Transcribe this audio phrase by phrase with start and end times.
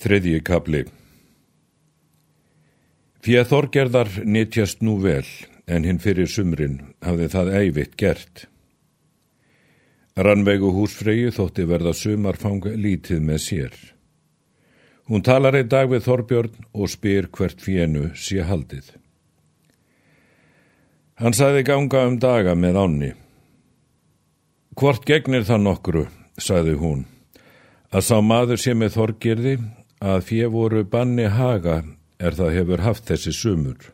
[0.00, 0.78] Þriðji kapli
[3.20, 5.26] Fíða Þorgerðar nýtjast nú vel,
[5.68, 8.46] en hinn fyrir sumrin hafði það eivitt gert.
[10.16, 13.74] Rannveigu húsfreyju þótti verða sumarfang lítið með sér.
[15.04, 18.94] Hún talar einn dag við Þorbjörn og spyr hvert fíenu sé haldið.
[21.20, 23.10] Hann sagði ganga um daga með ánni.
[24.80, 26.06] Hvort gegnir það nokkru,
[26.40, 27.04] sagði hún,
[27.92, 29.54] að sá maður sé með Þorgerði
[30.00, 31.82] að fjö voru banni haga
[32.18, 33.90] er það hefur haft þessi sumur.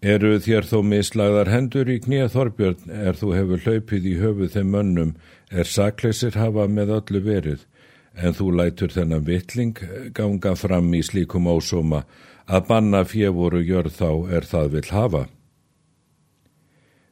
[0.00, 4.70] Eru þér þó mislagðar hendur í knýja Þorbjörn er þú hefur hlaupið í höfuð þeim
[4.72, 5.10] mönnum
[5.50, 7.66] er sakleysir hafa með öllu verið
[8.14, 9.74] en þú lætur þennan vitling
[10.14, 12.04] ganga fram í slíkum ósóma
[12.46, 15.26] að banna fjö voru gjörð þá er það vil hafa.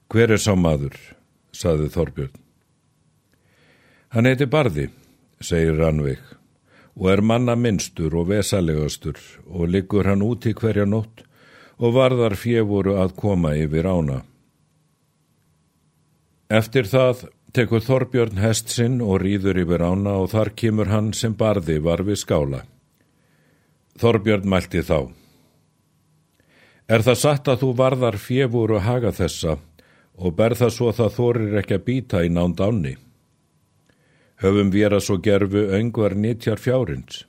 [0.08, 0.96] Hver er sá maður?
[1.56, 2.40] saði Þorbjörn.
[4.12, 4.90] Hann heiti Barði,
[5.40, 6.20] segir Rannveig
[6.96, 11.24] og er manna minnstur og vesalegastur og liggur hann út í hverja nótt
[11.76, 14.22] og varðar fjevoru að koma yfir ána.
[16.48, 21.36] Eftir það tekur Þorbjörn hest sinn og rýður yfir ána og þar kemur hann sem
[21.36, 22.64] barði var við skála.
[24.00, 25.12] Þorbjörn mælti þá.
[26.86, 29.56] Er það satt að þú varðar fjevoru haga þessa
[30.16, 32.94] og ber það svo það þorir ekki að býta í nánd áni?
[34.42, 37.24] Höfum við að svo gerfu öngvar nýttjar fjárins.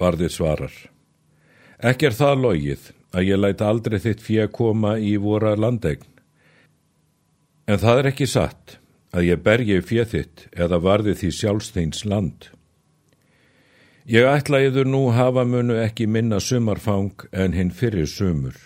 [0.00, 0.74] Barðið svarar.
[1.78, 6.06] Ekki er það logið að ég læta aldrei þitt fjö koma í vora landegn.
[7.70, 8.78] En það er ekki satt
[9.14, 12.50] að ég bergi fjö þitt eða varði því sjálfsteins land.
[14.04, 18.56] Ég ætla yfir nú hafa munu ekki minna sumarfang en hinn fyrir sumur.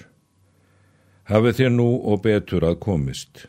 [1.29, 3.47] Hafið þér nú og betur að komist.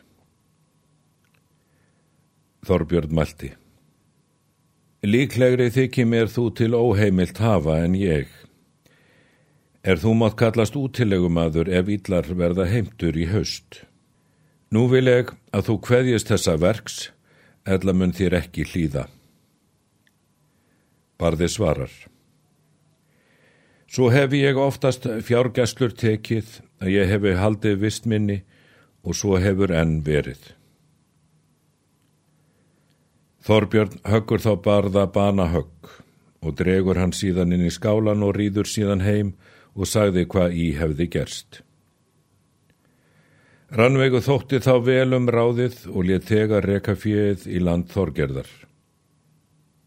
[2.66, 3.54] Þorbjörn Malti
[5.00, 8.28] Líklegri þykir mér þú til óheimilt hafa en ég.
[9.80, 13.80] Er þú mátt kallast útilegumadur ef yllar verða heimtur í haust.
[14.68, 16.98] Nú vil ég að þú kveðjist þessa verks,
[17.64, 19.06] eðla mun þér ekki hlýða.
[21.16, 21.96] Barði svarar.
[23.88, 28.42] Svo hefi ég oftast fjárgæslur tekið að ég hefi haldið vistminni
[29.00, 30.59] og svo hefur enn verið.
[33.40, 35.92] Þorbjörn höggur þá barða bana högg
[36.44, 39.32] og dregur hann síðan inn í skálan og rýður síðan heim
[39.72, 41.62] og sagði hvað í hefði gerst.
[43.70, 48.50] Rannveigu þótti þá vel um ráðið og let þegar reka fjöð í land Þorgerðar.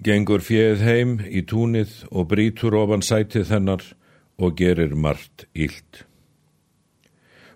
[0.04, 3.86] Gengur fjöð heim í túnið og brítur ofan sætið hennar
[4.40, 6.08] og gerir margt ílt.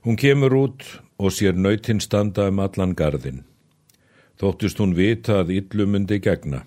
[0.05, 0.85] Hún kemur út
[1.17, 3.46] og sér nautinn standa um allan gardinn
[4.37, 6.63] þóttist hún vita að yllumundi gegna.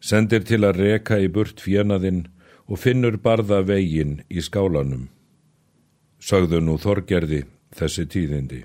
[0.00, 2.26] Sendir til að reka í burt fjenaðinn
[2.66, 5.08] og finnur barða veginn í skálanum.
[6.20, 7.44] Sagðu nú Þorgerði
[7.76, 8.64] þessi tíðindi.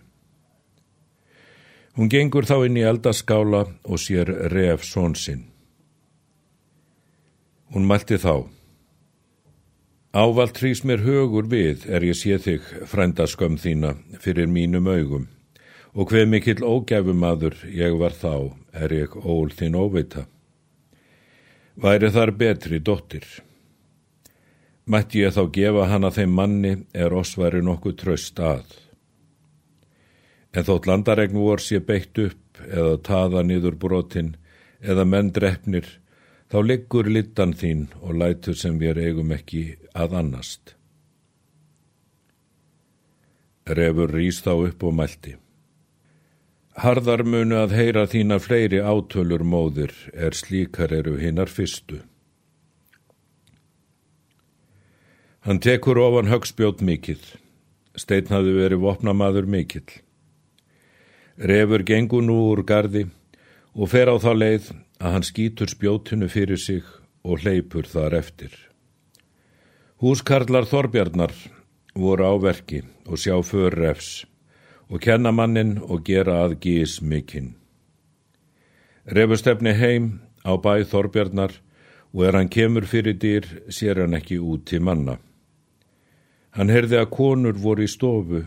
[1.97, 5.44] Hún gengur þá inn í eldaskála og sér ref svonsinn.
[7.72, 8.47] Hún mælti þá.
[10.12, 15.30] Ávalt trýs mér högur við er ég sé þig frændaskam þína fyrir mínum augum
[15.94, 20.25] og hver mikill ógæfumadur ég var þá er ég ól þinn óveita.
[21.75, 23.25] Væri þar betri dóttir.
[24.85, 28.66] Mætti ég þá gefa hana þeim manni er oss væri nokkuð tröst að.
[30.56, 34.35] En þótt landaregn vor sé beitt upp eða taða niður brotin
[34.81, 35.88] eða menn drefnir,
[36.51, 40.75] þá liggur littan þín og lætur sem við eigum ekki að annast.
[43.68, 45.41] Refur rýst þá upp og mælti.
[46.80, 52.00] Harðar munu að heyra þína fleiri átölur móðir er slíkar eru hinnar fyrstu.
[55.44, 57.24] Hann tekur ofan högspjót mikill.
[58.00, 59.90] Steinn hafi verið vopnamaður mikill.
[61.36, 63.04] Refur gengur nú úr gardi
[63.76, 64.72] og fer á þá leið
[65.02, 66.88] að hann skýtur spjótinu fyrir sig
[67.28, 68.54] og hleypur þar eftir.
[70.00, 71.36] Húskarlar Þorbjarnar
[72.00, 74.22] voru á verki og sjá för refs
[74.92, 77.54] og kenna mannin og gera að gís mikinn.
[79.08, 81.56] Refustefni heim á bæ Þorbjarnar
[82.14, 85.18] og er hann kemur fyrir dýr sér hann ekki út til manna.
[86.52, 88.44] Hann heyrði að konur voru í stofu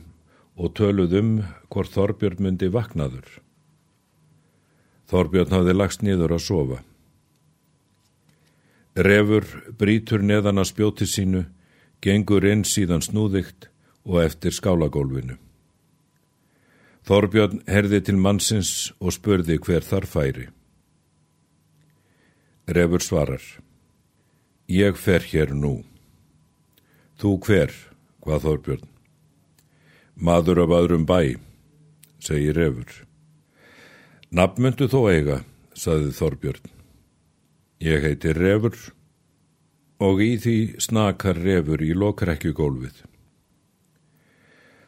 [0.57, 1.31] og töluð um
[1.73, 3.41] hvort Þorbjörn myndi vaknaður.
[5.09, 6.83] Þorbjörn hafði lagst niður að sofa.
[8.95, 9.49] Refur
[9.81, 11.47] brítur neðan að spjóti sínu,
[12.05, 13.71] gengur inn síðan snúðikt
[14.05, 15.41] og eftir skálagólfinu.
[17.05, 20.47] Þorbjörn herði til mannsins og spurði hver þar færi.
[22.65, 23.45] Refur svarar.
[24.73, 25.83] Ég fer hér nú.
[27.21, 27.75] Þú hver,
[28.25, 28.89] hvað Þorbjörn?
[30.17, 31.37] Maður af öðrum bæ,
[32.25, 33.05] segir Refur.
[34.33, 35.43] Nafnmyndu þó eiga,
[35.77, 36.71] saði Þorbjörn.
[37.85, 38.79] Ég heiti Refur
[40.01, 43.05] og í því snakar Refur í lokrekkjugólfið.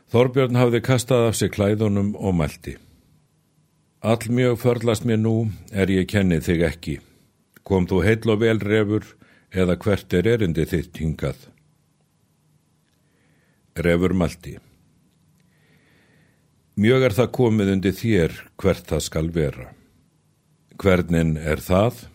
[0.06, 2.76] Þorbjörn hafði kastað af sig klæðunum og mælti.
[4.06, 5.34] All mjög förlast mér nú
[5.74, 6.94] er ég kenni þig ekki.
[7.66, 9.08] Kom þú heil og vel refur
[9.50, 11.48] eða hvert er erindi þitt hingað?
[13.82, 14.54] Refur malti.
[16.78, 19.70] Mjög er það komið undir þér hvert það skal vera.
[20.78, 22.06] Hvernin er það?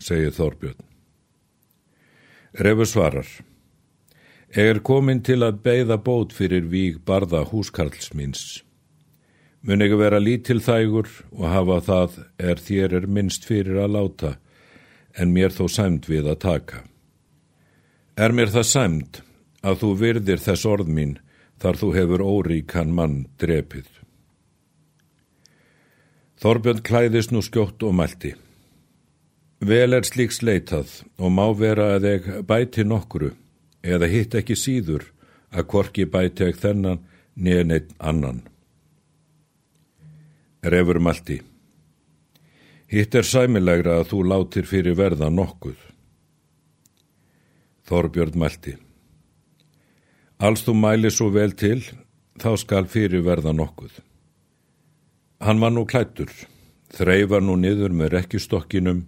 [0.00, 0.84] segir Þorbjörn.
[2.60, 3.28] Refur svarar.
[4.50, 8.64] Er komin til að beigða bót fyrir víg barða húskarls míns.
[9.62, 12.16] Mun ekki vera lítil þægur og hafa það
[12.50, 14.30] er þér er minnst fyrir að láta
[15.14, 16.82] en mér þó sæmt við að taka.
[18.18, 19.20] Er mér það sæmt
[19.62, 21.12] að þú virðir þess orð mín
[21.62, 23.86] þar þú hefur óríkan mann drepið.
[26.42, 28.34] Þorbjörn klæðist nú skjótt og mælti.
[29.62, 33.30] Vel er slíks leitað og má vera að þeg bæti nokkru
[33.82, 35.06] eða hitt ekki síður
[35.50, 37.00] að korki bæti ekki þennan
[37.34, 38.42] neðan einn annan.
[40.62, 41.40] Refur mælti.
[42.90, 45.78] Hitt er sæmilegra að þú látir fyrir verða nokkuð.
[47.88, 48.76] Þorbjörn mælti.
[50.40, 51.80] Alls þú mæli svo vel til,
[52.40, 53.92] þá skal fyrir verða nokkuð.
[55.40, 56.30] Hann var nú klættur,
[56.92, 59.06] þreifar nú niður með rekkistokkinum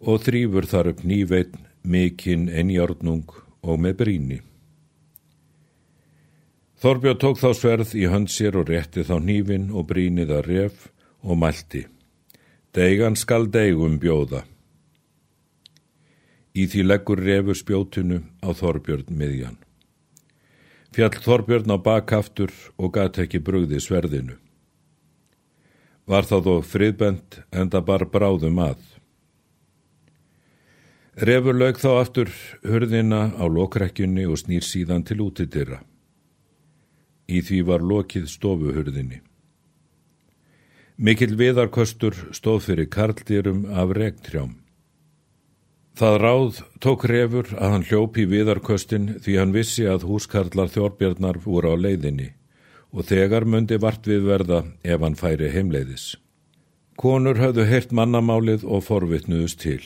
[0.00, 4.38] og þrýfur þar upp nýveitn, mikinn, enjárnung og með bríni.
[6.78, 10.84] Þorbjörn tók þá sverð í hönd sér og rétti þá nývin og brínið að ref
[11.26, 11.86] og mælti.
[12.74, 14.44] Deigan skal deigum bjóða.
[16.54, 19.58] Í því leggur refur spjótinu á Þorbjörn miðjan.
[20.94, 24.38] Fjall Þorbjörn á bakkaftur og gæti ekki brugði sverðinu.
[26.08, 28.80] Var það þó friðbent en það bar bráðum að.
[31.18, 32.28] Refur lög þá aftur
[32.62, 35.80] hörðina á lokrekkjunni og snýr síðan til útidyrra.
[37.26, 39.18] Í því var lokið stofuhörðinni.
[40.94, 44.54] Mikil viðarkostur stóð fyrir karldýrum af regtrjám.
[45.98, 51.74] Það ráð tók refur að hann hljópi viðarkostin því hann vissi að húskarlar þjórbjarnar voru
[51.74, 52.32] á leiðinni
[52.94, 56.12] og þegar myndi vart við verða ef hann færi heimleiðis.
[56.94, 59.82] Konur hafðu heyrt mannamálið og forvitnuðust til.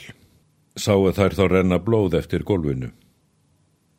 [0.77, 2.93] Sáu þær þá renna blóð eftir golfinu.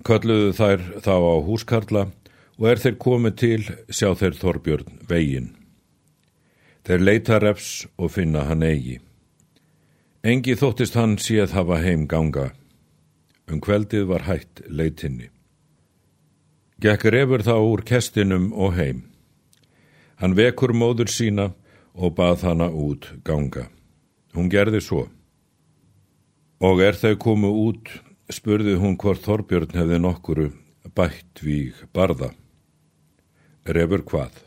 [0.03, 2.03] Kölluðu þær þá á húskarla
[2.57, 5.53] og er þeir komið til sjá þeir Þorbjörn veginn.
[6.83, 8.99] Þeir leita refs og finna hann eigi.
[10.23, 12.51] Engi þóttist hann séð hafa heim ganga.
[13.47, 15.29] Um kveldið var hætt leitinni.
[16.83, 19.03] Gekk refur þá úr kestinum og heim.
[20.19, 21.51] Hann vekur móður sína
[21.93, 23.69] og bað hana út ganga.
[24.33, 25.07] Hún gerði svo.
[26.63, 27.89] Og er þau komu út,
[28.31, 30.45] spurði hún hvort Þorbjörn hefði nokkuru
[30.95, 32.29] bætt víg barða.
[33.67, 34.37] Refur hvað?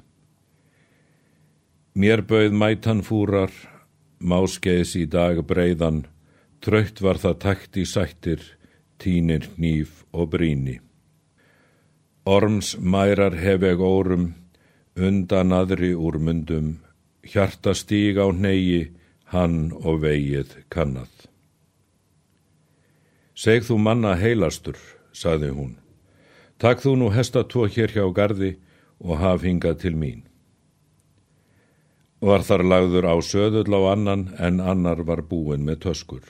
[1.97, 3.53] Mér bauð mætan fúrar,
[4.21, 6.07] máskeis í dag breiðan,
[6.65, 8.41] tröytt var það takt í sættir,
[8.97, 10.81] tínir nýf og bríni.
[12.25, 14.33] Orms mærar hef eg órum,
[14.97, 16.77] undan aðri úr mundum,
[17.21, 18.93] hjarta stíg á neigi,
[19.37, 21.13] hann og vegið kannad.
[23.37, 24.79] Seg þú manna heilastur,
[25.13, 25.75] saði hún,
[26.57, 28.55] takk þú nú hesta tvo hér hjá gardi
[29.05, 30.23] og haf hingað til mín.
[32.25, 36.25] Var þar lagður á söðull á annan en annar var búin með töskur.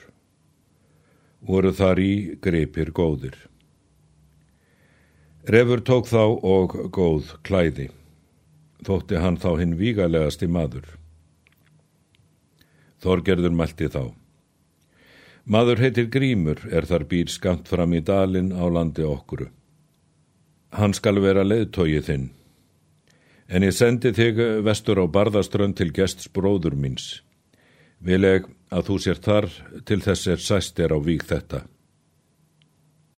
[1.39, 3.37] Voru þar í greipir góðir.
[5.47, 7.87] Refur tók þá og góð klæði.
[8.83, 10.83] Þótti hann þá hinn vígalegasti maður.
[12.99, 14.11] Þorgerður mælti þá.
[15.47, 19.47] Maður heitir Grímur er þar býr skamt fram í dalin á landi okkuru.
[20.75, 22.27] Hann skal vera leðtóið þinn
[23.47, 27.21] en ég sendi þig vestur á barðaströnd til gests bróður míns.
[28.03, 29.47] Vil ég að þú sér þar
[29.87, 31.63] til þess er sæst er á vík þetta.